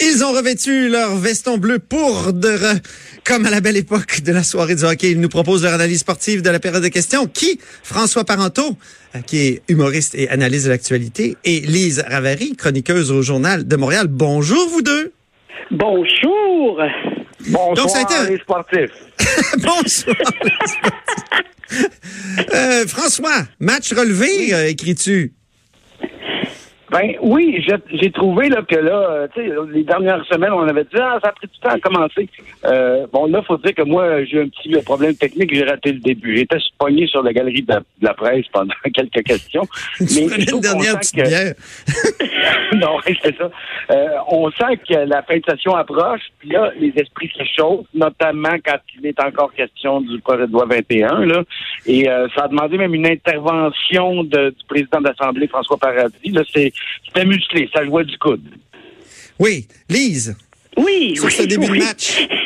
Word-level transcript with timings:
Ils 0.00 0.24
ont 0.24 0.32
revêtu 0.32 0.88
leur 0.88 1.14
veston 1.18 1.58
bleu 1.58 1.78
poudre, 1.78 2.80
comme 3.24 3.44
à 3.44 3.50
la 3.50 3.60
belle 3.60 3.76
époque 3.76 4.22
de 4.22 4.32
la 4.32 4.42
soirée 4.42 4.76
du 4.76 4.84
hockey. 4.84 5.10
Ils 5.10 5.20
nous 5.20 5.28
proposent 5.28 5.62
leur 5.62 5.74
analyse 5.74 6.00
sportive 6.00 6.40
de 6.40 6.48
la 6.48 6.58
période 6.58 6.82
de 6.82 6.88
questions. 6.88 7.26
Qui? 7.26 7.60
François 7.82 8.24
Parenteau, 8.24 8.78
euh, 9.14 9.20
qui 9.20 9.40
est 9.40 9.62
humoriste 9.68 10.14
et 10.14 10.30
analyse 10.30 10.64
de 10.64 10.70
l'actualité, 10.70 11.36
et 11.44 11.60
Lise 11.60 12.02
Ravary, 12.08 12.56
chroniqueuse 12.56 13.10
au 13.10 13.20
Journal 13.20 13.68
de 13.68 13.76
Montréal. 13.76 14.06
Bonjour, 14.08 14.70
vous 14.70 14.80
deux. 14.80 15.12
Bonjour. 15.70 16.80
Bonsoir, 17.48 17.74
Donc, 17.74 17.90
ça 17.90 17.98
a 17.98 18.02
été 18.02 18.32
les 18.32 18.38
sportifs. 18.38 18.90
Bonsoir. 19.62 20.16
Euh, 22.54 22.86
François, 22.86 23.44
match 23.58 23.92
relevé, 23.92 24.54
euh, 24.54 24.68
écris-tu? 24.68 25.34
Ben 26.96 27.16
oui, 27.22 27.60
j'ai- 27.66 27.98
j'ai 28.00 28.10
trouvé 28.12 28.48
là, 28.48 28.62
que 28.62 28.76
là, 28.76 28.92
euh, 29.10 29.26
tu 29.34 29.40
sais, 29.44 29.52
les 29.72 29.82
dernières 29.82 30.24
semaines, 30.26 30.52
on 30.52 30.68
avait 30.68 30.84
dit 30.84 30.96
ah, 31.00 31.18
ça 31.20 31.30
a 31.30 31.32
pris 31.32 31.48
du 31.48 31.58
temps 31.58 31.70
à 31.70 31.80
commencer. 31.80 32.28
Euh, 32.66 33.06
bon, 33.12 33.26
là, 33.26 33.42
faut 33.42 33.56
dire 33.58 33.74
que 33.74 33.82
moi, 33.82 34.22
j'ai 34.24 34.36
eu 34.36 34.42
un 34.42 34.48
petit 34.48 34.70
problème 34.84 35.14
technique, 35.16 35.52
j'ai 35.52 35.64
raté 35.64 35.90
le 35.90 35.98
début. 35.98 36.36
J'étais 36.36 36.58
pogné 36.78 37.08
sur 37.08 37.24
la 37.24 37.32
galerie 37.32 37.62
de 37.62 37.72
la, 37.72 37.80
de 37.80 37.84
la 38.02 38.14
presse 38.14 38.46
pendant 38.52 38.72
quelques 38.94 39.24
questions. 39.24 39.62
Je 39.98 40.04
une 40.54 40.60
dernière 40.60 41.00
petite 41.00 41.16
que- 41.16 42.76
non, 42.76 42.96
c'est 43.04 43.36
ça. 43.36 43.50
Euh, 43.90 44.06
on 44.28 44.48
sent 44.52 44.76
que 44.88 44.94
la 44.94 45.22
fin 45.22 45.36
de 45.38 45.42
session 45.50 45.74
approche, 45.74 46.20
puis 46.38 46.50
là, 46.50 46.70
les 46.78 46.92
esprits 46.96 47.30
se 47.36 47.42
chauffent, 47.56 47.86
notamment 47.92 48.54
quand 48.64 48.78
il 49.00 49.06
est 49.06 49.20
encore 49.20 49.52
question 49.52 50.00
du 50.00 50.20
projet 50.20 50.46
de 50.46 50.52
loi 50.52 50.66
21. 50.66 51.24
Là, 51.26 51.42
et 51.86 52.08
euh, 52.08 52.28
ça 52.36 52.44
a 52.44 52.48
demandé 52.48 52.78
même 52.78 52.94
une 52.94 53.06
intervention 53.06 54.22
de- 54.24 54.50
du 54.50 54.64
président 54.68 55.00
de 55.00 55.08
l'Assemblée, 55.08 55.48
François 55.48 55.76
Paradis. 55.76 56.30
Là, 56.30 56.42
c'est, 56.54 56.72
c'était 57.06 57.24
musclé, 57.26 57.68
ça 57.74 57.84
jouait 57.84 58.04
du 58.04 58.16
coude. 58.18 58.42
Oui, 59.38 59.66
Lise, 59.88 60.36
Oui, 60.76 61.14
sur 61.16 61.26
oui, 61.26 61.32
ce 61.32 61.42
début 61.42 61.66
oui. 61.70 61.78
de 61.78 61.84
match. 61.84 62.26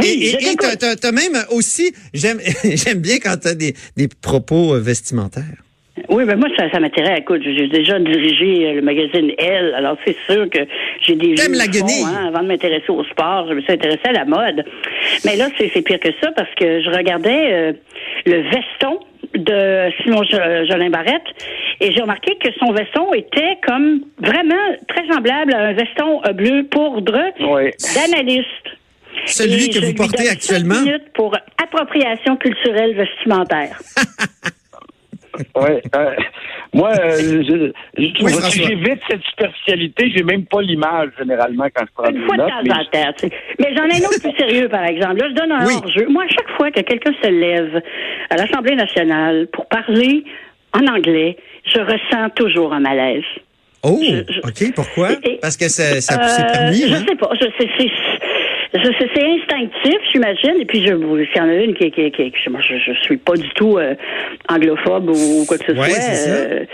Oui, 0.00 0.08
Et- 0.08 0.26
je 0.26 0.36
et 0.36 0.38
et 0.38 0.38
t'écoute. 0.38 0.58
t'as- 0.60 0.76
t'as 0.76 0.96
t'as 0.96 1.12
même 1.12 1.36
aussi, 1.52 1.94
j'aime 2.12 2.40
j'aime 2.64 2.98
bien 2.98 3.18
quand 3.22 3.36
t'as 3.40 3.54
des, 3.54 3.74
des 3.96 4.08
propos 4.08 4.74
euh, 4.74 4.80
vestimentaires. 4.80 5.62
Oui, 6.08 6.24
ben 6.24 6.36
moi, 6.36 6.48
ça, 6.58 6.68
ça 6.72 6.80
m'intéresse. 6.80 7.20
Écoute, 7.20 7.42
j'ai 7.44 7.68
déjà 7.68 8.00
dirigé 8.00 8.66
euh, 8.66 8.72
le 8.74 8.82
magazine 8.82 9.30
Elle, 9.38 9.72
alors 9.74 9.96
c'est 10.04 10.16
sûr 10.26 10.50
que 10.50 10.58
j'ai 11.06 11.14
des 11.14 11.34
T'aimes 11.36 11.52
vieux 11.52 11.58
la 11.60 11.68
guenille. 11.68 12.02
hein, 12.04 12.26
avant 12.26 12.42
de 12.42 12.48
m'intéresser 12.48 12.90
au 12.90 13.04
sport, 13.04 13.46
je 13.48 13.54
me 13.54 13.60
suis 13.62 13.72
intéressée 13.72 14.00
à 14.06 14.12
la 14.12 14.24
mode. 14.24 14.64
Mais 15.24 15.36
là, 15.36 15.48
c'est 15.56 15.70
c'est 15.72 15.82
pire 15.82 16.00
que 16.00 16.10
ça 16.20 16.32
parce 16.32 16.52
que 16.56 16.82
je 16.82 16.90
regardais 16.90 17.52
euh, 17.52 17.72
le 18.26 18.42
veston 18.50 18.98
de 19.34 19.90
Simon 20.02 20.22
Jo- 20.24 20.66
Jolin 20.68 20.90
Barrette 20.90 21.26
et 21.80 21.92
j'ai 21.92 22.00
remarqué 22.00 22.36
que 22.42 22.50
son 22.58 22.72
veston 22.72 23.12
était 23.14 23.58
comme 23.66 24.00
vraiment 24.18 24.54
très 24.88 25.06
semblable 25.08 25.54
à 25.54 25.58
un 25.58 25.72
veston 25.72 26.20
euh, 26.26 26.32
bleu 26.32 26.64
poudre 26.70 27.18
Oui. 27.40 27.70
d'analyste. 27.94 28.48
Celui 29.26 29.66
Et 29.66 29.70
que 29.70 29.84
vous 29.86 29.94
portez 29.94 30.28
actuellement? 30.28 30.80
minutes 30.82 31.12
pour 31.14 31.36
appropriation 31.62 32.36
culturelle 32.36 32.94
vestimentaire. 32.94 33.78
Ouais, 35.56 35.82
euh, 35.96 36.14
moi, 36.74 36.90
euh, 36.90 37.42
je, 37.48 37.72
Oui, 37.98 38.32
j'évite 38.52 39.00
cette 39.08 39.22
superficialité. 39.22 40.12
J'ai 40.14 40.22
même 40.22 40.44
pas 40.44 40.60
l'image, 40.60 41.10
généralement, 41.18 41.64
quand 41.74 41.84
je 41.86 41.92
prends 41.94 42.10
Une 42.10 42.24
fois 42.26 42.36
de 42.36 42.42
temps 42.42 42.62
mais 42.64 42.72
en 42.72 42.84
temps. 42.84 43.12
tu 43.18 43.28
sais. 43.28 43.32
Mais 43.58 43.74
j'en 43.76 43.84
ai 43.84 44.02
un 44.04 44.08
autre 44.08 44.20
plus 44.20 44.36
sérieux, 44.36 44.68
par 44.68 44.84
exemple. 44.84 45.16
Là, 45.18 45.26
je 45.30 45.34
donne 45.34 45.52
un 45.52 45.66
Oui. 45.66 45.74
hors-jeu. 45.76 46.06
Moi, 46.08 46.24
à 46.24 46.28
chaque 46.28 46.50
fois 46.56 46.70
que 46.70 46.80
quelqu'un 46.80 47.12
se 47.22 47.28
lève 47.28 47.80
à 48.30 48.36
l'Assemblée 48.36 48.74
nationale 48.76 49.46
pour 49.52 49.66
parler 49.66 50.24
en 50.72 50.86
anglais, 50.86 51.36
je 51.64 51.78
ressens 51.80 52.30
toujours 52.34 52.72
un 52.74 52.80
malaise. 52.80 53.22
Oh, 53.86 54.00
Je- 54.02 54.32
je- 54.32 54.40
OK, 54.40 54.74
pourquoi? 54.74 55.12
Et- 55.12 55.32
et- 55.32 55.38
Parce 55.42 55.58
que 55.58 55.68
ça, 55.68 56.00
ça 56.00 56.14
Euh, 56.14 56.26
c'est 56.26 56.58
permis, 56.58 56.88
je 56.88 56.94
hein? 56.94 57.04
sais 57.06 57.16
pas. 57.16 57.28
Je 57.34 57.44
sais, 57.44 57.68
c'est, 57.78 57.86
je 57.88 57.94
sais, 57.94 58.13
c'est 58.82 59.22
instinctif, 59.24 59.98
j'imagine. 60.12 60.60
Et 60.60 60.64
puis, 60.64 60.80
je, 60.80 60.92
s'il 60.94 61.36
y 61.36 61.40
en 61.40 61.48
a 61.48 61.54
une 61.54 61.74
qui, 61.74 61.90
qui, 61.90 62.10
qui, 62.10 62.30
qui- 62.32 62.50
moi, 62.50 62.60
je, 62.60 62.74
je 62.78 62.92
suis 63.02 63.16
pas 63.16 63.34
du 63.34 63.48
tout 63.50 63.78
euh, 63.78 63.94
anglophobe 64.48 65.10
ou 65.10 65.44
quoi 65.46 65.58
que 65.58 65.64
ce 65.66 65.72
Ouais, 65.72 65.90
soit. 65.90 66.00
c'est 66.00 66.14
ça. 66.14 66.30
Euh, 66.30 66.64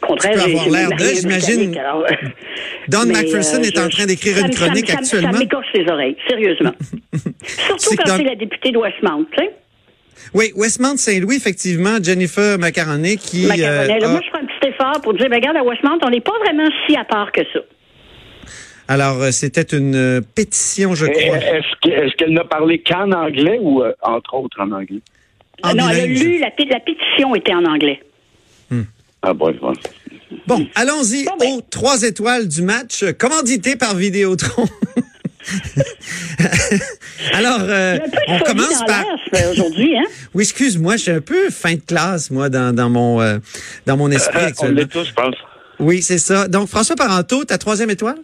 contraire, 0.00 0.32
Tu 0.32 0.38
peux 0.38 0.46
j'ai- 0.48 0.52
avoir 0.58 0.68
l'air 0.70 0.88
de, 0.90 1.04
j'imagine. 1.14 1.76
Euh, 1.76 2.28
Don 2.88 2.98
mais, 3.06 3.12
McPherson 3.22 3.58
euh, 3.58 3.62
est 3.66 3.78
en 3.78 3.88
train 3.88 4.06
d'écrire 4.06 4.38
une 4.38 4.50
chronique 4.54 4.88
ça 4.88 4.94
me- 4.96 4.98
actuellement. 5.00 5.32
Ça 5.32 5.38
m'écorche 5.38 5.66
les 5.74 5.90
oreilles, 5.90 6.16
sérieusement. 6.28 6.72
Surtout 7.78 7.96
quand 8.04 8.16
c'est 8.16 8.24
la 8.24 8.36
députée 8.36 8.70
de 8.72 8.78
Westmount, 8.78 9.26
tu 9.36 9.42
sais. 9.44 9.50
Oui, 10.34 10.52
Westmount 10.54 10.96
Saint-Louis, 10.96 11.36
effectivement, 11.36 11.96
Jennifer 12.02 12.58
Macaroni 12.58 13.16
qui 13.16 13.46
a- 13.50 13.50
Moi, 13.50 14.20
je 14.22 14.28
ferai 14.28 14.42
un 14.42 14.46
petit 14.46 14.68
effort 14.68 15.00
pour 15.02 15.14
dire, 15.14 15.28
ben, 15.28 15.36
regarde, 15.36 15.56
à 15.56 15.64
Westmount, 15.64 15.98
on 16.04 16.10
n'est 16.10 16.20
pas 16.20 16.38
vraiment 16.44 16.68
si 16.86 16.96
à 16.96 17.04
part 17.04 17.32
que 17.32 17.40
ça. 17.52 17.60
Alors 18.90 19.22
euh, 19.22 19.30
c'était 19.30 19.62
une 19.76 19.94
euh, 19.94 20.20
pétition, 20.20 20.94
je 20.94 21.06
crois. 21.06 21.36
Est-ce 21.38 21.74
que- 21.82 21.90
est-ce 21.90 22.14
qu'elle 22.16 22.32
n'a 22.32 22.44
parlé 22.44 22.82
qu'en 22.82 23.10
anglais 23.12 23.58
ou 23.60 23.82
euh, 23.82 23.92
entre 24.02 24.34
autres 24.34 24.60
en 24.60 24.70
anglais? 24.72 25.00
en 25.62 25.74
non, 25.74 25.88
elle 25.90 26.00
a 26.00 26.06
lu, 26.06 26.38
la, 26.38 26.48
la 26.70 26.80
pétition 26.80 27.34
était 27.34 27.54
en 27.54 27.64
anglais. 27.64 28.00
Ah 29.22 29.34
bon, 29.34 29.54
bon. 29.60 29.72
Bon, 30.46 30.66
allons-y 30.74 31.24
Bon, 31.24 31.32
ben. 31.38 31.52
aux 31.56 31.60
trois 31.60 32.02
étoiles 32.02 32.48
du 32.48 32.62
match, 32.62 33.04
commandité 33.18 33.76
par 33.76 33.94
Vidéotron. 33.94 34.66
Alors, 37.34 37.58
euh, 37.60 37.98
on 38.28 38.38
commence 38.40 38.82
par. 38.86 39.04
aujourd'hui, 39.52 39.96
hein? 39.98 40.04
Oui, 40.34 40.44
excuse-moi, 40.44 40.96
je 40.96 41.02
suis 41.02 41.10
un 41.10 41.20
peu 41.20 41.50
fin 41.50 41.74
de 41.74 41.80
classe, 41.80 42.30
moi, 42.30 42.48
dans, 42.48 42.74
dans 42.74 42.88
mon 42.88 43.20
euh, 43.20 43.38
dans 43.86 43.96
mon 43.96 44.10
esprit 44.10 44.38
Euh, 44.38 44.44
on 44.44 44.48
actuellement. 44.48 44.76
l'est 44.80 44.86
tous, 44.86 45.04
je 45.04 45.12
pense. 45.12 45.34
Oui, 45.78 46.02
c'est 46.02 46.18
ça. 46.18 46.48
Donc, 46.48 46.68
François 46.68 46.96
Parenteau, 46.96 47.44
ta 47.44 47.58
troisième 47.58 47.90
étoile? 47.90 48.18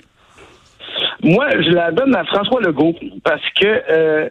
Moi, 1.22 1.46
je 1.62 1.70
la 1.70 1.90
donne 1.92 2.14
à 2.14 2.24
François 2.24 2.60
Legault 2.60 2.94
parce 3.24 3.42
que 3.60 3.66
euh, 3.90 4.28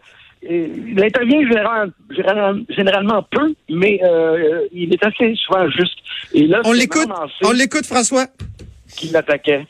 il 0.48 1.02
intervient 1.04 1.42
général- 1.48 1.92
général- 2.12 2.64
généralement 2.70 3.24
peu, 3.24 3.54
mais 3.70 4.00
euh, 4.04 4.68
il 4.72 4.94
est 4.94 5.04
assez 5.04 5.34
souvent 5.36 5.68
juste. 5.72 5.98
Et 6.34 6.46
là, 6.48 6.62
On 6.66 6.74
l'écoute. 6.74 7.08
On 7.44 7.52
l'écoute, 7.52 7.86
François. 7.86 8.28
qui 8.96 9.08
l'attaquait. 9.10 9.66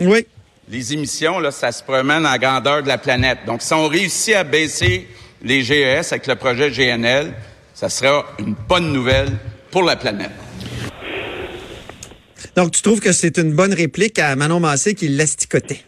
Oui. 0.00 0.26
Les 0.70 0.92
émissions, 0.92 1.38
là, 1.38 1.50
ça 1.50 1.72
se 1.72 1.82
promène 1.82 2.26
en 2.26 2.36
grandeur 2.36 2.82
de 2.82 2.88
la 2.88 2.98
planète. 2.98 3.38
Donc, 3.46 3.62
si 3.62 3.72
on 3.72 3.86
réussit 3.88 4.34
à 4.34 4.44
baisser 4.44 5.06
les 5.42 5.62
GES 5.62 6.12
avec 6.12 6.26
le 6.26 6.34
projet 6.34 6.70
GNL, 6.70 7.32
ça 7.72 7.88
sera 7.88 8.26
une 8.38 8.54
bonne 8.68 8.92
nouvelle 8.92 9.28
pour 9.70 9.82
la 9.84 9.96
planète. 9.96 10.32
Donc, 12.56 12.72
tu 12.72 12.82
trouves 12.82 13.00
que 13.00 13.12
c'est 13.12 13.38
une 13.38 13.52
bonne 13.54 13.72
réplique 13.72 14.18
à 14.18 14.34
Manon 14.36 14.60
Massé 14.60 14.94
qui 14.94 15.08
l'asticotait? 15.08 15.80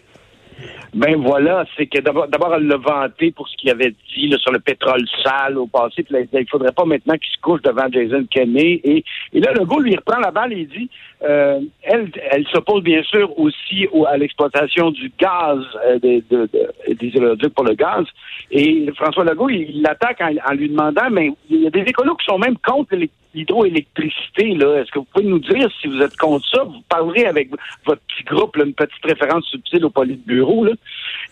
Ben 0.93 1.17
voilà, 1.23 1.65
c'est 1.77 1.87
que 1.87 2.01
d'abord, 2.01 2.55
elle 2.55 2.67
l'a 2.67 2.77
vanté 2.77 3.31
pour 3.31 3.49
ce 3.49 3.56
qu'il 3.56 3.71
avait 3.71 3.95
dit 4.15 4.28
là, 4.28 4.39
sur 4.39 4.51
le 4.51 4.59
pétrole 4.59 5.06
sale 5.23 5.56
au 5.56 5.67
passé. 5.67 6.03
Puis 6.03 6.15
là, 6.15 6.21
il 6.33 6.49
faudrait 6.49 6.73
pas 6.73 6.84
maintenant 6.84 7.15
qu'il 7.15 7.31
se 7.33 7.41
couche 7.41 7.62
devant 7.62 7.87
Jason 7.91 8.27
Kenney. 8.28 8.81
Et, 8.83 9.05
et 9.33 9.41
là, 9.41 9.53
le 9.53 9.65
gars 9.65 9.81
lui 9.81 9.95
reprend 9.95 10.19
la 10.19 10.33
balle 10.33 10.53
et 10.53 10.61
il 10.61 10.69
dit, 10.69 10.91
euh, 11.22 11.60
elle, 11.82 12.10
elle 12.31 12.47
s'oppose 12.48 12.82
bien 12.82 13.03
sûr 13.03 13.38
aussi 13.38 13.86
au- 13.92 14.06
à 14.06 14.16
l'exploitation 14.16 14.91
du 14.91 15.12
gaz, 15.19 15.58
euh, 15.86 15.98
des, 15.98 16.22
de, 16.31 16.48
de- 16.53 17.34
des 17.34 17.48
pour 17.50 17.64
le 17.64 17.75
gaz. 17.75 18.04
Et 18.50 18.91
François 18.97 19.25
Legault, 19.25 19.50
il 19.50 19.82
l'attaque 19.82 20.20
en, 20.22 20.54
lui 20.54 20.69
demandant, 20.70 21.10
mais 21.10 21.31
il 21.50 21.62
y 21.62 21.66
a 21.66 21.70
des 21.70 21.81
écolos 21.82 22.14
qui 22.16 22.25
sont 22.25 22.38
même 22.38 22.56
contre 22.58 22.97
l'hydroélectricité. 23.34 24.53
Est-ce 24.53 24.91
que 24.91 24.98
vous 25.00 25.06
pouvez 25.12 25.26
nous 25.26 25.38
dire 25.41 25.69
si 25.81 25.88
vous 25.88 26.00
êtes 26.00 26.16
contre 26.16 26.47
ça? 26.48 26.64
Vous 26.64 26.81
parlerez 26.88 27.26
avec 27.26 27.50
votre 27.84 28.00
petit 28.02 28.25
groupe, 28.25 28.56
là, 28.56 28.64
une 28.64 28.75
petite 28.75 29.04
référence 29.04 29.44
subtile 29.47 29.84
au 29.84 29.91
Politburo. 29.91 30.64
Là. 30.64 30.72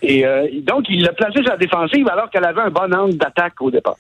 Et 0.02 0.26
euh, 0.26 0.46
donc, 0.62 0.84
il 0.88 1.02
l'a 1.02 1.12
placé 1.12 1.41
sur 1.41 1.49
la 1.50 1.56
défensive 1.56 2.08
alors 2.08 2.31
qu'elle 2.31 2.44
avait 2.44 2.61
un 2.61 2.70
bon 2.70 2.93
angle 2.94 3.17
d'attaque 3.17 3.61
au 3.61 3.70
départ. 3.70 3.96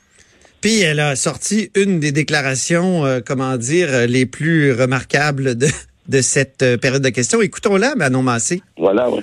Puis, 0.60 0.80
elle 0.80 0.98
a 1.00 1.14
sorti 1.14 1.70
une 1.76 2.00
des 2.00 2.10
déclarations, 2.10 3.04
euh, 3.06 3.20
comment 3.24 3.56
dire, 3.56 3.88
euh, 3.90 4.06
les 4.06 4.26
plus 4.26 4.72
remarquables 4.72 5.56
de, 5.56 5.68
de 6.08 6.20
cette 6.20 6.62
euh, 6.62 6.76
période 6.76 7.02
de 7.02 7.10
questions. 7.10 7.40
Écoutons-la, 7.40 7.94
Manon 7.94 8.22
Massé. 8.22 8.62
Voilà, 8.76 9.08
oui. 9.08 9.22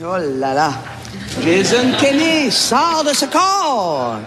Oh 0.00 0.16
là 0.16 0.54
là. 0.54 0.72
Jason 1.42 1.92
Kenney 2.00 2.50
sort 2.52 3.02
de 3.04 3.12
ce 3.12 3.26
corps. 3.26 4.20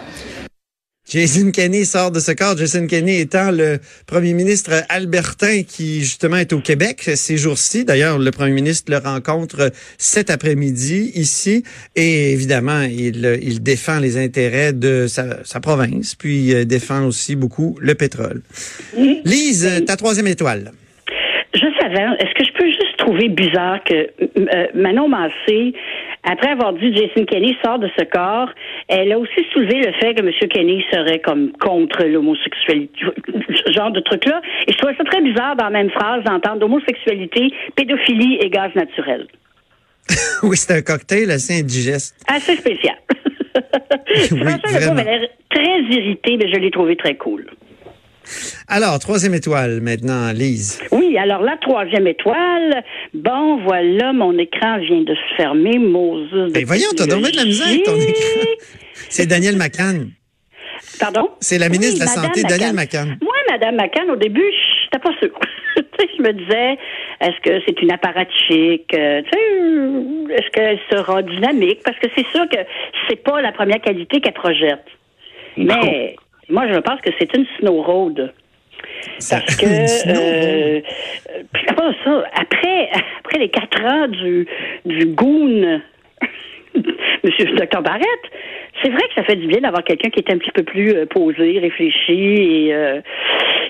Jason 1.11 1.51
Kenney 1.51 1.83
sort 1.83 2.11
de 2.11 2.21
ce 2.21 2.31
corps. 2.31 2.55
Jason 2.57 2.87
Kenney 2.87 3.19
étant 3.19 3.51
le 3.51 3.79
premier 4.07 4.31
ministre 4.33 4.71
albertain 4.87 5.63
qui, 5.63 5.99
justement, 5.99 6.37
est 6.37 6.53
au 6.53 6.59
Québec 6.59 7.01
ces 7.01 7.35
jours-ci. 7.35 7.83
D'ailleurs, 7.83 8.17
le 8.17 8.31
premier 8.31 8.53
ministre 8.53 8.89
le 8.89 8.97
rencontre 8.97 9.73
cet 9.97 10.29
après-midi 10.29 11.11
ici. 11.15 11.65
Et 11.97 12.31
évidemment, 12.31 12.83
il, 12.83 13.39
il 13.41 13.61
défend 13.61 13.99
les 13.99 14.17
intérêts 14.17 14.71
de 14.71 15.07
sa, 15.07 15.43
sa 15.43 15.59
province, 15.59 16.15
puis 16.15 16.53
euh, 16.53 16.63
défend 16.63 17.05
aussi 17.05 17.35
beaucoup 17.35 17.77
le 17.81 17.93
pétrole. 17.93 18.41
Lise, 19.25 19.83
ta 19.85 19.97
troisième 19.97 20.27
étoile. 20.27 20.71
Je 21.53 21.67
savais 21.81 21.99
avant, 21.99 22.13
est-ce 22.13 22.33
que 22.35 22.45
je 22.45 22.57
peux 22.57 22.67
juste 22.67 22.97
trouver 22.97 23.27
bizarre 23.27 23.83
que 23.83 23.93
euh, 23.93 24.67
Manon 24.73 25.09
Massé, 25.09 25.73
après 26.23 26.49
avoir 26.49 26.73
dit 26.73 26.95
Jason 26.95 27.25
Kenney 27.25 27.55
sort 27.63 27.79
de 27.79 27.89
ce 27.97 28.03
corps, 28.05 28.49
elle 28.87 29.11
a 29.11 29.17
aussi 29.17 29.45
soulevé 29.53 29.81
le 29.81 29.91
fait 29.93 30.13
que 30.13 30.21
M. 30.21 30.49
Kenney 30.49 30.85
serait 30.91 31.19
comme 31.19 31.51
contre 31.53 32.03
l'homosexualité, 32.05 32.93
ce 33.65 33.71
genre 33.71 33.91
de 33.91 34.01
truc-là. 34.01 34.41
Et 34.67 34.71
je 34.71 34.77
trouvais 34.77 34.95
ça 34.95 35.03
très 35.03 35.21
bizarre 35.21 35.55
dans 35.55 35.65
la 35.65 35.71
même 35.71 35.89
phrase 35.89 36.23
d'entendre 36.23 36.63
homosexualité, 36.65 37.51
pédophilie 37.75 38.37
et 38.39 38.49
gaz 38.49 38.73
naturel. 38.75 39.27
oui, 40.43 40.57
c'est 40.57 40.73
un 40.73 40.81
cocktail 40.81 41.31
assez 41.31 41.59
indigeste. 41.59 42.15
Assez 42.27 42.55
spécial. 42.55 42.95
Oui, 44.31 44.37
vraiment. 44.39 44.99
avait 44.99 45.03
l'air 45.03 45.29
très 45.49 45.79
irrité, 45.81 46.37
mais 46.37 46.51
je 46.51 46.59
l'ai 46.59 46.71
trouvé 46.71 46.95
très 46.95 47.15
cool. 47.15 47.45
Alors, 48.67 48.99
troisième 48.99 49.33
étoile 49.33 49.81
maintenant, 49.81 50.31
Lise. 50.31 50.81
Oui, 50.91 51.17
alors 51.17 51.41
la 51.41 51.57
troisième 51.57 52.07
étoile, 52.07 52.83
bon, 53.13 53.61
voilà, 53.63 54.13
mon 54.13 54.37
écran 54.37 54.79
vient 54.79 55.01
de 55.01 55.13
se 55.13 55.35
fermer, 55.35 55.77
Moses. 55.77 56.51
Ben 56.53 56.65
voyons, 56.65 56.89
t'as 56.95 57.05
bien 57.05 57.19
de 57.19 57.35
la 57.35 57.45
misère 57.45 57.67
ton 57.85 57.95
écran. 57.95 58.41
C'est 59.09 59.25
Daniel 59.25 59.57
McCann. 59.57 60.11
Pardon? 60.99 61.29
C'est 61.39 61.57
la 61.57 61.69
ministre 61.69 61.99
de 61.99 62.05
la 62.05 62.05
Madame 62.05 62.23
Santé, 62.25 62.43
Daniel 62.43 62.73
McCann. 62.73 63.17
Moi, 63.21 63.35
Madame 63.49 63.75
McCann, 63.75 64.09
au 64.09 64.15
début, 64.15 64.41
je 64.41 64.85
n'étais 64.85 64.99
pas 64.99 65.17
sûre. 65.19 65.37
Tu 65.75 66.05
sais, 66.05 66.09
je 66.17 66.21
me 66.21 66.33
disais, 66.33 66.77
est-ce 67.21 67.39
que 67.43 67.61
c'est 67.65 67.81
une 67.81 67.91
apparatchik? 67.91 68.93
Euh, 68.93 69.21
tu 69.21 69.29
sais, 69.31 70.35
est-ce 70.35 70.49
qu'elle 70.51 70.79
sera 70.91 71.21
dynamique? 71.21 71.79
Parce 71.85 71.97
que 71.97 72.07
c'est 72.13 72.27
sûr 72.27 72.47
que 72.49 72.57
c'est 73.07 73.23
pas 73.23 73.41
la 73.41 73.53
première 73.53 73.79
qualité 73.79 74.19
qu'elle 74.19 74.33
projette. 74.33 74.83
Mais 75.55 76.15
moi, 76.51 76.67
je 76.67 76.79
pense 76.79 77.01
que 77.01 77.09
c'est 77.17 77.33
une 77.35 77.45
snow 77.59 77.81
road. 77.81 78.33
Parce 79.29 79.55
que 79.55 79.65
Une 79.65 79.87
snow 79.87 80.13
euh, 80.15 80.81
puis 81.53 81.65
après 81.67 81.95
ça, 82.03 82.23
après, 82.33 82.89
après 83.19 83.39
les 83.39 83.49
quatre 83.49 83.83
ans 83.83 84.07
du, 84.07 84.47
du 84.85 85.05
goon 85.07 85.81
Monsieur 87.23 87.45
le 87.45 87.57
docteur 87.57 87.81
Barrette, 87.81 88.05
c'est 88.83 88.89
vrai 88.89 89.01
que 89.07 89.13
ça 89.15 89.23
fait 89.23 89.35
du 89.35 89.47
bien 89.47 89.59
d'avoir 89.61 89.83
quelqu'un 89.83 90.09
qui 90.09 90.19
est 90.19 90.31
un 90.31 90.37
petit 90.37 90.51
peu 90.51 90.63
plus 90.63 90.91
euh, 90.93 91.05
posé, 91.05 91.59
réfléchi 91.59 92.67
et 92.67 92.73
euh, 92.75 93.01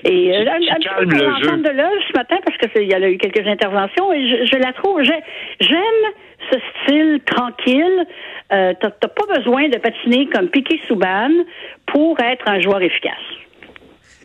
et 0.04 0.36
euh, 0.36 0.40
un, 0.50 0.56
un 0.56 0.76
petit 0.76 0.88
peu 0.98 1.06
comme 1.48 1.62
de 1.62 1.70
l'œuvre 1.70 2.02
ce 2.08 2.16
matin 2.18 2.36
parce 2.44 2.56
que 2.58 2.66
c'est- 2.74 2.82
il 2.84 2.90
y 2.90 2.94
a 2.94 3.08
eu 3.10 3.18
quelques 3.18 3.46
interventions 3.46 4.12
et 4.12 4.26
je, 4.28 4.44
je 4.46 4.56
la 4.58 4.72
trouve 4.72 5.02
j'ai- 5.02 5.22
j'aime 5.60 6.12
ce 6.50 6.58
style 6.84 7.20
tranquille. 7.24 8.04
Euh, 8.52 8.72
t'as 8.80 8.90
t'as 8.90 9.08
pas 9.08 9.26
besoin 9.38 9.68
de 9.68 9.78
patiner 9.78 10.26
comme 10.26 10.48
Piqué 10.48 10.80
Souban 10.88 11.30
pour 11.86 12.18
être 12.20 12.48
un 12.48 12.60
joueur 12.60 12.82
efficace. 12.82 13.12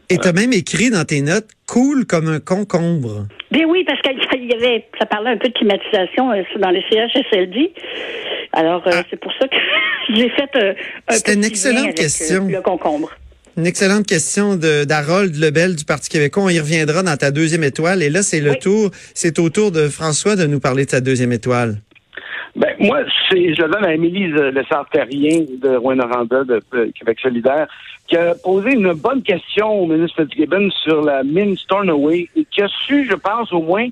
Et 0.10 0.18
t'as 0.18 0.32
même 0.32 0.54
écrit 0.54 0.90
dans 0.90 1.04
tes 1.04 1.22
notes 1.22 1.50
cool 1.68 2.06
comme 2.06 2.28
un 2.30 2.40
concombre. 2.40 3.28
Ben 3.52 3.66
oui, 3.68 3.84
parce 3.86 4.00
qu'il 4.02 4.46
y 4.46 4.54
avait, 4.54 4.86
ça 4.98 5.06
parlait 5.06 5.32
un 5.32 5.38
peu 5.38 5.50
de 5.50 5.54
climatisation 5.54 6.32
euh, 6.32 6.44
dans 6.60 6.70
les 6.70 6.82
CHSLD. 6.90 7.74
Alors, 8.54 8.86
euh, 8.88 9.02
c'est 9.10 9.20
pour 9.20 9.32
ça 9.40 9.48
que 9.48 9.56
j'ai 10.16 10.30
fait 10.30 10.50
euh, 10.56 10.72
un 10.72 10.76
Ah. 11.08 11.14
C'était 11.16 11.34
une 11.34 11.44
excellente 11.44 11.84
avec, 11.86 12.00
euh, 12.00 12.04
question. 12.04 12.48
le 12.48 12.62
concombre. 12.62 13.10
Une 13.58 13.66
excellente 13.66 14.06
question 14.06 14.56
de 14.56 14.84
d'Harold 14.86 15.36
Lebel 15.36 15.76
du 15.76 15.84
Parti 15.84 16.10
québécois. 16.10 16.44
On 16.44 16.50
y 16.50 16.60
reviendra 16.60 17.04
dans 17.04 17.18
ta 17.18 17.32
deuxième 17.32 17.64
étoile. 17.64 18.04
Et 18.04 18.10
là, 18.10 18.22
c'est 18.22 18.40
le 18.40 18.52
Oui. 18.52 18.60
tour, 18.60 18.92
c'est 19.14 19.40
au 19.40 19.50
tour 19.50 19.72
de 19.72 19.90
François 19.90 20.36
de 20.36 20.46
nous 20.46 20.60
parler 20.60 20.86
de 20.86 20.92
sa 20.92 21.02
deuxième 21.02 21.32
étoile. 21.34 21.82
Ben, 22.58 22.76
moi, 22.80 23.02
c'est, 23.30 23.54
je 23.54 23.62
le 23.62 23.70
donne 23.70 23.86
à 23.86 23.94
Émilie 23.94 24.28
Lessard-Terrien 24.30 25.46
de 25.62 25.76
Rouen-Noranda 25.76 26.44
de 26.44 26.60
euh, 26.74 26.92
Québec 26.98 27.20
solidaire, 27.22 27.68
qui 28.08 28.18
a 28.18 28.34
posé 28.34 28.72
une 28.74 28.94
bonne 28.94 29.22
question 29.22 29.70
au 29.70 29.86
ministre 29.86 30.24
Fitzgibbon 30.24 30.72
sur 30.72 31.04
la 31.04 31.24
mine 31.24 31.56
Stornoway 31.56 32.28
et 32.36 32.46
qui 32.46 32.64
a 32.64 32.68
su, 32.68 33.06
je 33.08 33.14
pense, 33.14 33.54
au 33.54 33.62
moins, 33.62 33.88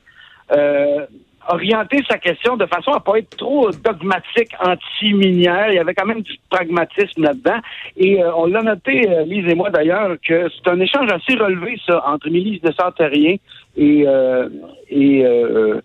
euh, 0.52 1.06
orienter 1.48 2.04
sa 2.10 2.18
question 2.18 2.58
de 2.58 2.66
façon 2.66 2.92
à 2.92 3.00
pas 3.00 3.20
être 3.20 3.38
trop 3.38 3.70
dogmatique 3.70 4.52
anti-minière. 4.60 5.70
Il 5.70 5.76
y 5.76 5.80
avait 5.80 5.94
quand 5.94 6.08
même 6.08 6.22
du 6.22 6.34
pragmatisme 6.50 7.24
là-dedans. 7.24 7.60
Et 7.98 8.24
euh, 8.24 8.34
on 8.36 8.48
l'a 8.48 8.64
noté, 8.64 9.08
euh, 9.08 9.26
Lise 9.26 9.48
et 9.48 9.56
moi 9.56 9.70
d'ailleurs, 9.70 10.16
que 10.28 10.50
c'est 10.50 10.70
un 10.70 10.80
échange 10.80 11.12
assez 11.12 11.38
relevé, 11.38 11.80
ça, 11.86 12.04
entre 12.08 12.28
Émilie 12.28 12.60
Lessard-Terrien 12.64 13.36
et, 13.78 14.08
euh, 14.08 14.50
et, 14.90 15.24
euh, 15.24 15.82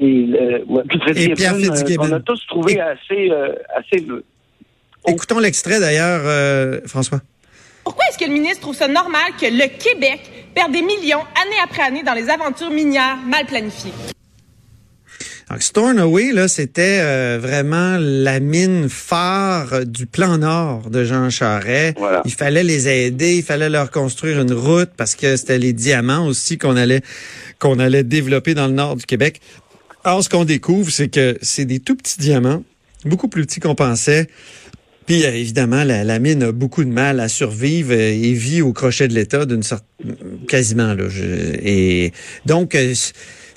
et, 0.00 0.26
le- 0.26 0.64
Et 1.16 1.34
Pierre 1.34 1.54
Fitzgibbon, 1.56 1.72
euh, 1.72 1.76
Fitzgibbon. 1.76 2.06
qu'on 2.08 2.12
a 2.16 2.20
tous 2.20 2.46
trouvé 2.48 2.72
Et- 2.74 2.80
assez, 2.80 3.30
euh, 3.30 3.52
assez 3.76 4.04
Écoutons 5.06 5.38
l'extrait 5.38 5.80
d'ailleurs, 5.80 6.22
euh, 6.24 6.80
François. 6.86 7.20
Pourquoi 7.84 8.04
est-ce 8.10 8.18
que 8.18 8.24
le 8.24 8.32
ministre 8.32 8.60
trouve 8.60 8.74
ça 8.76 8.88
normal 8.88 9.22
que 9.40 9.46
le 9.46 9.66
Québec 9.82 10.20
perde 10.54 10.72
des 10.72 10.82
millions 10.82 11.20
année 11.20 11.56
après 11.64 11.82
année 11.82 12.02
dans 12.02 12.12
les 12.14 12.28
aventures 12.28 12.70
minières 12.70 13.16
mal 13.26 13.46
planifiées? 13.46 13.92
Donc, 15.50 15.62
Stornoway, 15.62 16.30
là, 16.32 16.46
c'était 16.46 17.00
euh, 17.02 17.38
vraiment 17.40 17.96
la 17.98 18.38
mine 18.38 18.88
phare 18.88 19.84
du 19.84 20.06
plan 20.06 20.38
Nord 20.38 20.90
de 20.90 21.02
Jean 21.02 21.28
Charest. 21.28 21.98
Voilà. 21.98 22.22
Il 22.24 22.32
fallait 22.32 22.62
les 22.62 22.86
aider, 22.88 23.38
il 23.38 23.42
fallait 23.42 23.68
leur 23.70 23.90
construire 23.90 24.40
une 24.40 24.52
route 24.52 24.90
parce 24.96 25.16
que 25.16 25.36
c'était 25.36 25.58
les 25.58 25.72
diamants 25.72 26.24
aussi 26.26 26.56
qu'on 26.56 26.76
allait 26.76 27.00
qu'on 27.58 27.80
allait 27.80 28.04
développer 28.04 28.54
dans 28.54 28.68
le 28.68 28.74
nord 28.74 28.94
du 28.94 29.06
Québec. 29.06 29.40
Or, 30.04 30.24
ce 30.24 30.28
qu'on 30.28 30.44
découvre, 30.44 30.90
c'est 30.90 31.08
que 31.08 31.36
c'est 31.42 31.66
des 31.66 31.80
tout 31.80 31.94
petits 31.94 32.18
diamants, 32.18 32.62
beaucoup 33.04 33.28
plus 33.28 33.44
petits 33.44 33.60
qu'on 33.60 33.74
pensait. 33.74 34.28
Puis 35.06 35.24
euh, 35.24 35.34
évidemment, 35.34 35.84
la, 35.84 36.18
mine 36.18 36.42
a 36.42 36.52
beaucoup 36.52 36.84
de 36.84 36.90
mal 36.90 37.20
à 37.20 37.28
survivre 37.28 37.92
euh, 37.92 38.10
et 38.10 38.32
vit 38.32 38.62
au 38.62 38.72
crochet 38.72 39.08
de 39.08 39.14
l'État 39.14 39.44
d'une 39.44 39.62
sorte 39.62 39.84
quasiment 40.48 40.94
là. 40.94 41.04
et 41.62 42.12
donc, 42.46 42.74
euh, 42.74 42.94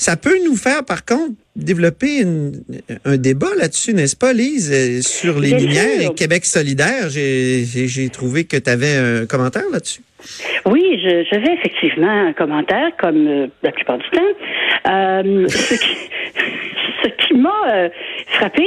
ça 0.03 0.17
peut 0.17 0.38
nous 0.45 0.55
faire, 0.55 0.83
par 0.85 1.05
contre, 1.05 1.33
développer 1.55 2.19
une- 2.21 2.61
un 3.05 3.17
débat 3.17 3.53
là-dessus, 3.57 3.94
n'est-ce 3.94 4.15
pas, 4.17 4.33
Lise, 4.33 4.71
euh, 4.71 5.01
sur 5.01 5.39
les 5.39 5.57
sûr. 5.59 6.11
et 6.11 6.13
Québec 6.15 6.45
solidaire? 6.45 7.09
J'ai 7.09 8.09
trouvé 8.09 8.44
que 8.44 8.57
tu 8.57 8.69
avais 8.69 8.95
un 8.97 9.25
commentaire 9.25 9.63
là-dessus. 9.71 10.01
Oui, 10.65 10.81
j'avais 11.31 11.53
effectivement 11.53 12.27
un 12.29 12.33
commentaire, 12.33 12.91
comme 12.97 13.27
euh, 13.27 13.47
la 13.61 13.71
plupart 13.71 13.97
du 13.97 14.09
temps. 14.09 14.33
Euh, 14.89 15.47
ce 15.50 15.75
qui, 15.75 17.33
m'a 17.35 17.50
euh, 17.73 17.89
frappé, 18.27 18.63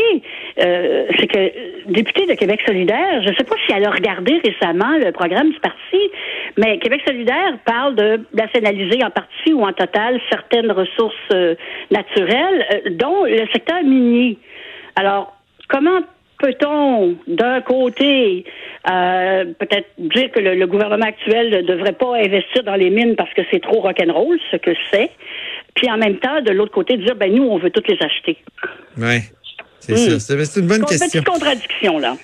c'est 0.59 1.27
que 1.27 1.39
euh, 1.39 1.49
député 1.89 2.27
de 2.27 2.35
Québec 2.35 2.61
solidaire, 2.67 3.23
je 3.25 3.31
ne 3.31 3.35
sais 3.37 3.45
pas 3.45 3.55
si 3.67 3.73
elle 3.75 3.85
a 3.85 3.91
regardé 3.91 4.33
récemment 4.45 4.99
le 4.99 5.13
programme 5.13 5.51
du 5.51 5.61
parti, 5.61 6.01
mais 6.57 6.79
Québec 6.79 7.03
solidaire 7.07 7.59
parle 7.65 7.95
de 7.97 8.21
nationaliser 8.35 9.03
en 9.05 9.11
partie 9.11 9.53
ou 9.53 9.63
en 9.63 9.73
total 9.73 10.21
certaines 10.31 10.71
ressources 10.73 11.15
euh, 11.33 11.55
naturelles, 11.91 12.67
euh, 12.73 12.91
dont 12.93 13.25
le 13.25 13.47
secteur 13.53 13.83
minier. 13.83 14.39
Alors, 14.97 15.37
comment 15.69 16.01
peut-on, 16.39 17.17
d'un 17.27 17.61
côté, 17.63 18.45
euh, 18.91 19.45
peut-être 19.59 19.89
dire 19.99 20.31
que 20.33 20.41
le, 20.41 20.55
le 20.55 20.67
gouvernement 20.67 21.07
actuel 21.07 21.51
ne 21.51 21.63
devrait 21.63 21.93
pas 21.95 22.17
investir 22.17 22.63
dans 22.65 22.75
les 22.75 22.91
mines 22.91 23.17
parce 23.17 23.33
que 23.35 23.43
c'est 23.51 23.61
trop 23.63 23.81
rock'n'roll, 23.81 24.39
ce 24.51 24.57
que 24.57 24.73
c'est, 24.91 25.11
puis 25.75 25.91
en 25.91 25.97
même 25.97 26.17
temps, 26.19 26.41
de 26.43 26.53
l'autre 26.53 26.73
côté, 26.73 26.97
dire, 26.99 27.17
ben 27.17 27.33
nous, 27.35 27.45
on 27.45 27.59
veut 27.59 27.71
toutes 27.71 27.89
les 27.89 27.99
acheter? 28.03 28.37
Oui, 28.99 29.21
c'est 29.81 29.93
Hmm. 29.93 30.19
ça. 30.19 30.45
C'est 30.45 30.61
une 30.61 30.67
bonne 30.67 30.85
question. 30.85 31.07
Petite 31.09 31.25
contradiction, 31.27 31.99
là. 31.99 32.17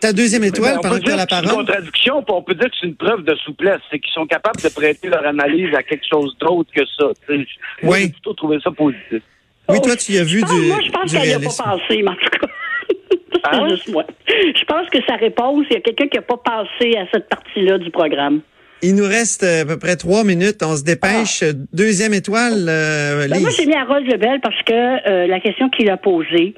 Ta 0.00 0.12
deuxième 0.12 0.44
étoile, 0.44 0.74
Ben, 0.74 0.78
on 0.78 0.82
pendant 0.82 0.94
peut 0.94 1.00
que 1.00 1.04
tu 1.06 1.10
as 1.10 1.16
dire 1.16 1.18
la 1.18 1.26
que 1.26 1.34
c'est 1.34 1.40
une 1.40 1.48
parole. 1.48 1.66
contradiction, 1.66 2.22
puis 2.22 2.34
on 2.36 2.42
peut 2.42 2.54
dire 2.54 2.70
que 2.70 2.76
c'est 2.80 2.86
une 2.86 2.94
preuve 2.96 3.24
de 3.24 3.34
souplesse. 3.36 3.80
C'est 3.90 3.98
qu'ils 3.98 4.12
sont 4.12 4.26
capables 4.26 4.60
de 4.62 4.68
prêter 4.68 5.08
leur 5.08 5.26
analyse 5.26 5.74
à 5.74 5.82
quelque 5.82 6.04
chose 6.08 6.36
d'autre 6.38 6.70
que 6.74 6.84
ça. 6.96 7.06
Moi, 7.28 7.44
Oui. 7.82 7.98
j'ai 8.02 8.08
plutôt 8.10 8.34
trouvé 8.34 8.58
ça 8.62 8.70
positif. 8.70 9.22
Oui, 9.68 9.80
toi, 9.82 9.96
tu 9.96 10.12
y 10.12 10.18
as 10.18 10.24
vu 10.24 10.40
pense- 10.40 10.50
du, 10.54 10.66
moi, 10.68 10.78
je 10.84 10.90
pense 10.90 11.12
qu'elle 11.12 11.28
n'y 11.28 11.34
a 11.34 11.38
pas 11.40 11.62
pensé, 11.64 12.02
mais 12.02 12.08
en 12.10 12.14
tout 12.14 12.38
cas. 12.40 12.46
c'est 13.32 13.54
Hein? 13.56 13.68
juste 13.70 13.88
moi. 13.88 14.04
Je 14.28 14.64
pense 14.64 14.88
que 14.88 14.98
sa 15.06 15.16
réponse, 15.16 15.66
il 15.70 15.74
y 15.74 15.76
a 15.76 15.80
quelqu'un 15.80 16.06
qui 16.08 16.16
n'a 16.16 16.22
pas 16.22 16.36
pensé 16.38 16.96
à 16.96 17.06
cette 17.12 17.28
partie-là 17.28 17.78
du 17.78 17.90
programme. 17.90 18.40
Il 18.82 18.94
nous 18.94 19.04
reste 19.08 19.42
euh, 19.42 19.62
à 19.62 19.64
peu 19.66 19.78
près 19.78 19.96
trois 19.96 20.22
minutes. 20.24 20.62
On 20.62 20.76
se 20.76 20.84
dépêche. 20.84 21.42
Deuxième 21.72 22.14
étoile, 22.14 22.66
euh, 22.68 23.26
Ben, 23.28 23.40
moi, 23.40 23.50
j'ai 23.56 23.66
mis 23.66 23.74
Harold 23.74 24.06
Lebel 24.06 24.40
parce 24.40 24.62
que 24.62 24.72
euh, 24.72 25.26
la 25.26 25.40
question 25.40 25.68
qu'il 25.70 25.90
a 25.90 25.96
posée 25.96 26.54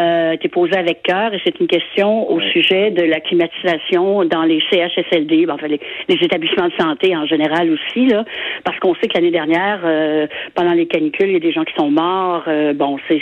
euh, 0.00 0.32
était 0.32 0.48
posée 0.48 0.76
avec 0.76 1.02
cœur 1.04 1.32
et 1.32 1.40
c'est 1.44 1.58
une 1.60 1.68
question 1.68 2.28
au 2.30 2.40
sujet 2.40 2.90
de 2.90 3.02
la 3.04 3.20
climatisation 3.20 4.24
dans 4.24 4.42
les 4.42 4.60
CHSLD, 4.70 5.46
ben, 5.46 5.54
enfin 5.54 5.68
les, 5.68 5.80
les 6.08 6.16
établissements 6.22 6.68
de 6.68 6.72
santé 6.78 7.14
en 7.16 7.26
général 7.26 7.70
aussi, 7.70 8.06
là, 8.06 8.24
parce 8.64 8.78
qu'on 8.80 8.94
sait 8.96 9.06
que 9.08 9.14
l'année 9.14 9.30
dernière, 9.30 9.80
euh, 9.84 10.26
pendant 10.54 10.72
les 10.72 10.86
canicules, 10.86 11.28
il 11.28 11.32
y 11.34 11.36
a 11.36 11.40
des 11.40 11.52
gens 11.52 11.64
qui 11.64 11.74
sont 11.76 11.90
morts. 11.90 12.44
Euh, 12.48 12.72
bon, 12.72 12.98
c'est 13.08 13.20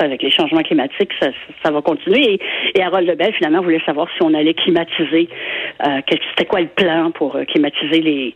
avec 0.00 0.22
les 0.22 0.30
changements 0.30 0.62
climatiques, 0.62 1.10
ça, 1.20 1.28
ça 1.62 1.70
va 1.70 1.80
continuer. 1.82 2.34
Et, 2.34 2.40
et 2.78 2.82
Harold 2.82 3.06
Lebel, 3.06 3.32
finalement, 3.34 3.62
voulait 3.62 3.82
savoir 3.86 4.08
si 4.16 4.22
on 4.22 4.32
allait 4.34 4.54
climatiser. 4.54 5.28
Euh, 5.86 6.00
quel- 6.06 6.18
C'était 6.30 6.46
quoi 6.48 6.60
le 6.60 6.68
plan 6.68 7.10
pour 7.12 7.36
euh, 7.36 7.44
les 7.82 8.34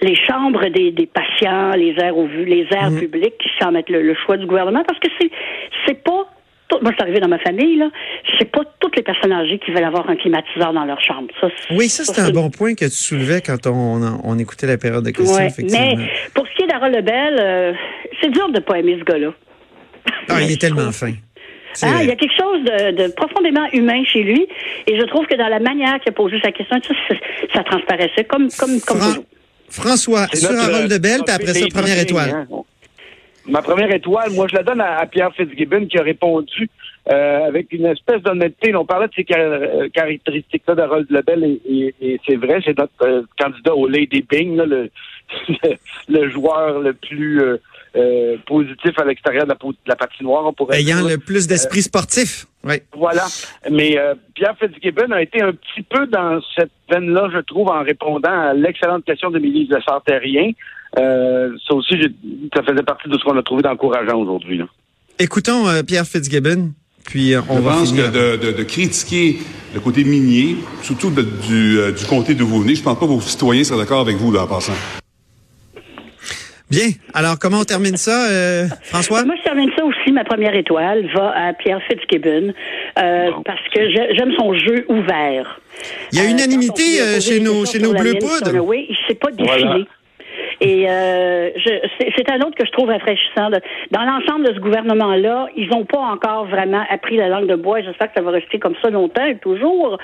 les 0.00 0.16
chambres 0.16 0.66
des, 0.68 0.90
des 0.90 1.06
patients, 1.06 1.70
les 1.76 1.94
aires 1.98 2.16
au 2.18 2.26
vu, 2.26 2.44
les 2.44 2.66
aires 2.72 2.90
publiques, 2.98 3.40
sans 3.60 3.70
mettre 3.70 3.92
le, 3.92 4.02
le 4.02 4.16
choix 4.26 4.36
du 4.36 4.46
gouvernement, 4.46 4.82
parce 4.84 4.98
que 4.98 5.08
c'est 5.20 5.30
c'est 5.86 6.02
pas 6.02 6.26
tout- 6.68 6.78
moi 6.82 6.90
c'est 6.96 7.02
arrivé 7.02 7.20
dans 7.20 7.28
ma 7.28 7.38
famille 7.38 7.76
là, 7.76 7.88
c'est 8.38 8.50
pas 8.50 8.62
toutes 8.80 8.96
les 8.96 9.02
personnes 9.02 9.32
âgées 9.32 9.58
qui 9.58 9.70
veulent 9.70 9.84
avoir 9.84 10.10
un 10.10 10.16
climatiseur 10.16 10.72
dans 10.72 10.84
leur 10.84 11.00
chambre. 11.00 11.28
Ça, 11.40 11.48
Oui, 11.70 11.88
ça, 11.88 12.02
c'est 12.04 12.20
un 12.20 12.30
bon 12.30 12.50
point 12.50 12.74
que 12.74 12.84
tu 12.86 12.90
soulevais 12.90 13.42
quand 13.42 13.66
on, 13.68 14.00
on 14.24 14.38
écoutait 14.38 14.66
la 14.66 14.76
période 14.78 15.04
de 15.04 15.10
questions, 15.10 15.36
Ouais, 15.36 15.46
effectivement. 15.46 15.94
mais 15.96 16.10
pour 16.34 16.46
ce 16.48 16.52
qui 16.56 16.64
est 16.64 16.66
d'Harold 16.66 16.94
Lebel, 16.96 17.36
euh, 17.40 17.72
c'est 18.20 18.30
dur 18.30 18.48
de 18.48 18.58
pas 18.60 18.78
aimer 18.80 18.96
ce 18.98 19.04
gars-là. 19.04 19.32
Ah, 20.28 20.40
il 20.42 20.50
est 20.50 20.54
je 20.54 20.58
tellement 20.58 20.90
fin. 20.90 21.12
Ah, 21.82 22.02
il 22.02 22.08
y 22.08 22.10
a 22.12 22.16
quelque 22.16 22.36
chose 22.38 22.60
de, 22.64 23.02
de 23.02 23.12
profondément 23.12 23.66
humain 23.72 24.02
chez 24.04 24.22
lui, 24.22 24.46
et 24.86 24.98
je 25.00 25.04
trouve 25.06 25.26
que 25.26 25.34
dans 25.36 25.48
la 25.48 25.60
manière 25.60 25.98
qu'il 26.00 26.10
a 26.10 26.12
posé 26.12 26.38
sa 26.42 26.52
question, 26.52 26.78
ça, 26.86 26.94
ça, 27.08 27.14
ça 27.54 27.64
transparaissait 27.64 28.24
comme 28.24 28.48
comme 28.58 28.80
comme 28.80 28.98
Fran- 28.98 29.08
toujours. 29.08 29.24
François, 29.70 30.26
sur 30.34 30.50
notre, 30.52 30.68
Harold 30.68 30.92
euh, 30.92 30.98
Bell, 30.98 31.20
puis 31.24 31.34
après 31.34 31.54
ça, 31.54 31.66
première 31.72 31.98
étoile. 31.98 32.30
hein. 32.30 32.46
Ma 33.46 33.60
première 33.60 33.92
étoile, 33.92 34.30
moi, 34.30 34.46
je 34.48 34.54
la 34.54 34.62
donne 34.62 34.80
à, 34.80 34.98
à 34.98 35.06
Pierre 35.06 35.34
Fitzgibbon 35.34 35.86
qui 35.86 35.98
a 35.98 36.02
répondu 36.02 36.68
euh, 37.10 37.46
avec 37.48 37.72
une 37.72 37.86
espèce 37.86 38.22
d'honnêteté. 38.22 38.72
On 38.76 38.84
parlait 38.84 39.08
de 39.08 39.12
ces 39.16 39.24
car- 39.24 39.38
euh, 39.40 39.88
caractéristiques-là 39.92 40.76
d'Harold 40.76 41.06
Lebel 41.10 41.42
et, 41.44 41.60
et- 41.68 41.94
et 42.12 42.20
c'est 42.24 42.36
vrai, 42.36 42.60
c'est 42.64 42.78
notre 42.78 42.92
euh, 43.02 43.22
candidat 43.36 43.74
au 43.74 43.88
Lady 43.88 44.24
Bing, 44.30 44.54
là, 44.56 44.64
le, 44.66 44.90
le 46.08 46.30
joueur 46.30 46.78
le 46.80 46.92
plus 46.92 47.40
euh, 47.42 47.56
euh, 47.96 48.36
positif 48.46 48.92
à 48.98 49.04
l'extérieur 49.04 49.44
de 49.44 49.50
la, 49.50 49.54
de 49.56 49.98
patinoire, 49.98 50.46
on 50.46 50.52
pourrait 50.52 50.78
Ayant 50.80 50.98
dire. 51.00 51.08
le 51.08 51.18
plus 51.18 51.46
d'esprit 51.46 51.82
sportif. 51.82 52.46
Oui. 52.64 52.76
Voilà. 52.96 53.24
Mais 53.70 53.98
euh, 53.98 54.14
Pierre 54.34 54.54
Fitzgibbon 54.58 55.10
a 55.12 55.20
été 55.22 55.42
un 55.42 55.52
petit 55.52 55.82
peu 55.88 56.06
dans 56.06 56.40
cette 56.56 56.70
veine-là, 56.90 57.28
je 57.34 57.40
trouve, 57.40 57.68
en 57.68 57.82
répondant 57.82 58.30
à 58.30 58.54
l'excellente 58.54 59.04
question 59.04 59.30
d'Émilie 59.30 59.66
de 59.68 59.76
Sartérien. 59.86 60.52
Euh, 60.98 61.50
ça 61.66 61.74
aussi, 61.74 61.94
ça 62.54 62.62
faisait 62.62 62.82
partie 62.82 63.08
de 63.08 63.18
ce 63.18 63.24
qu'on 63.24 63.36
a 63.36 63.42
trouvé 63.42 63.62
d'encourageant 63.62 64.18
aujourd'hui. 64.20 64.58
là. 64.58 64.64
Écoutons 65.18 65.68
euh, 65.68 65.82
Pierre 65.82 66.06
Fitzgibbon, 66.06 66.72
puis 67.04 67.34
euh, 67.34 67.40
on 67.48 67.56
Je 67.56 67.60
va 67.62 67.70
pense 67.72 67.88
finir. 67.90 68.10
que 68.12 68.36
de, 68.36 68.46
de- 68.52 68.56
de 68.58 68.62
critiquer 68.62 69.38
le 69.74 69.80
côté 69.80 70.04
minier, 70.04 70.56
surtout 70.82 71.10
de- 71.10 71.22
du, 71.22 71.78
euh, 71.78 71.92
du 71.92 72.04
comté 72.06 72.34
d'où 72.34 72.46
vous 72.46 72.60
venez, 72.62 72.74
je 72.74 72.82
pense 72.82 72.98
pas 72.98 73.06
que 73.06 73.10
vos 73.10 73.20
citoyens 73.20 73.64
seraient 73.64 73.80
d'accord 73.80 74.00
avec 74.00 74.16
vous 74.16 74.32
là, 74.32 74.42
en 74.44 74.46
passant. 74.46 74.72
Bien. 76.72 76.88
Alors, 77.14 77.38
comment 77.38 77.58
on 77.60 77.64
termine 77.64 77.96
ça, 77.96 78.30
euh, 78.30 78.64
François? 78.82 79.24
Moi, 79.24 79.34
je 79.38 79.42
termine 79.42 79.70
ça 79.76 79.84
aussi. 79.84 80.10
Ma 80.10 80.24
première 80.24 80.54
étoile 80.56 81.06
va 81.14 81.32
à 81.36 81.52
Pierre 81.52 81.80
Fitzgibbon 81.88 82.52
euh, 82.98 83.30
parce 83.44 83.60
que 83.74 83.90
j'ai- 83.90 84.14
j'aime 84.16 84.32
son 84.38 84.54
jeu 84.54 84.84
ouvert. 84.88 85.60
Il 86.12 86.18
y 86.18 86.22
a 86.22 86.24
Euh, 86.24 86.30
unanimité 86.30 87.00
euh, 87.00 87.20
chez 87.20 87.40
nos, 87.40 87.66
chez 87.66 87.78
nos 87.78 87.92
bleus 87.92 88.14
poudres. 88.14 88.46
Stoneway, 88.48 88.86
il 88.88 88.96
s'est 89.06 89.14
pas 89.14 89.30
défilé. 89.30 89.64
Voilà. 89.64 89.84
Et 90.62 90.86
euh, 90.88 91.50
c'est 92.16 92.30
un 92.30 92.38
autre 92.40 92.56
que 92.56 92.64
je 92.64 92.70
trouve 92.72 92.88
rafraîchissant. 92.88 93.50
Dans 93.90 94.02
l'ensemble 94.04 94.46
de 94.48 94.54
ce 94.54 94.60
gouvernement-là, 94.60 95.48
ils 95.56 95.68
n'ont 95.68 95.84
pas 95.84 95.98
encore 95.98 96.46
vraiment 96.46 96.84
appris 96.88 97.16
la 97.16 97.28
langue 97.28 97.48
de 97.48 97.56
bois. 97.56 97.82
J'espère 97.82 98.08
que 98.08 98.14
ça 98.16 98.22
va 98.22 98.30
rester 98.30 98.58
comme 98.58 98.74
ça 98.80 98.88
longtemps 98.90 99.26
et 99.26 99.36
toujours. 99.38 99.98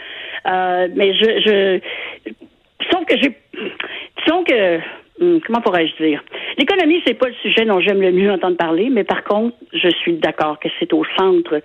Euh, 0.47 0.89
mais 0.97 1.15
je, 1.15 1.25
je 1.47 1.81
sauf 2.91 3.05
que 3.07 3.15
j'ai 3.23 3.33
disons 4.27 4.45
que 4.45 4.79
comment 5.47 5.61
pourrais-je 5.61 6.03
dire? 6.05 6.23
L'économie 6.59 7.01
c'est 7.07 7.15
pas 7.15 7.29
le 7.29 7.35
sujet 7.43 7.65
dont 7.65 7.81
j'aime 7.81 8.01
le 8.01 8.13
mieux 8.13 8.31
entendre 8.31 8.57
parler 8.57 8.89
mais 8.91 9.05
par 9.05 9.25
contre 9.25 9.57
je 9.73 9.89
suis 9.89 10.15
d'accord 10.15 10.59
que 10.61 10.69
c'est 10.79 10.93
au 10.93 11.05
centre 11.17 11.61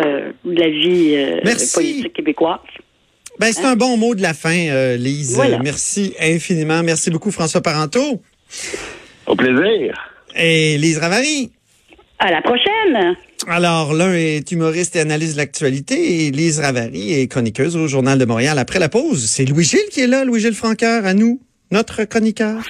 euh, 0.00 0.30
de 0.44 0.58
la 0.60 0.68
vie 0.68 1.14
euh, 1.16 1.40
Merci. 1.44 1.74
politique 1.74 2.12
québécoise 2.14 2.60
Ben, 3.38 3.52
c'est 3.52 3.66
un 3.66 3.76
bon 3.76 3.96
mot 3.96 4.14
de 4.14 4.22
la 4.22 4.34
fin, 4.34 4.68
euh, 4.70 4.96
Lise. 4.96 5.34
Voilà. 5.36 5.58
Merci 5.58 6.14
infiniment. 6.20 6.82
Merci 6.82 7.10
beaucoup, 7.10 7.30
François 7.30 7.60
Parenteau. 7.60 8.22
Au 9.26 9.36
plaisir. 9.36 9.94
Et 10.34 10.78
Lise 10.78 10.98
Ravary. 10.98 11.50
à 12.18 12.30
la 12.30 12.40
prochaine 12.42 13.16
Alors, 13.48 13.92
l'un 13.92 14.14
est 14.14 14.50
humoriste 14.50 14.96
et 14.96 15.00
analyse 15.00 15.34
de 15.34 15.38
l'actualité 15.38 16.26
et 16.26 16.30
Lise 16.30 16.60
Ravary 16.60 17.20
est 17.20 17.28
chroniqueuse 17.28 17.76
au 17.76 17.86
Journal 17.86 18.18
de 18.18 18.24
Montréal. 18.24 18.58
Après 18.58 18.78
la 18.78 18.88
pause, 18.88 19.26
c'est 19.26 19.44
Louis-Gilles 19.44 19.88
qui 19.90 20.00
est 20.00 20.06
là, 20.06 20.24
Louis-Gilles 20.24 20.54
Franqueur, 20.54 21.04
à 21.04 21.12
nous, 21.14 21.40
notre 21.72 22.04
chroniqueur. 22.04 22.62